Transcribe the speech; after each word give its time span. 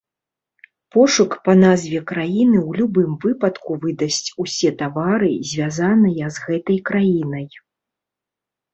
Пошук 0.95 1.35
па 1.47 1.53
назве 1.63 1.99
краіны 2.13 2.59
ў 2.69 2.81
любым 2.81 3.11
выпадку 3.27 3.71
выдасць 3.85 4.29
усе 4.47 4.69
тавары, 4.83 5.33
звязаныя 5.53 6.25
з 6.35 6.51
гэтай 6.51 6.85
краінай. 6.93 7.47